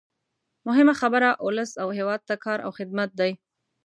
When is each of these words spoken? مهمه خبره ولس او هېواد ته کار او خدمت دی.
مهمه 0.67 0.93
خبره 1.01 1.29
ولس 1.47 1.71
او 1.81 1.87
هېواد 1.97 2.21
ته 2.27 2.35
کار 2.45 2.59
او 2.65 2.71
خدمت 2.79 3.09
دی. 3.19 3.31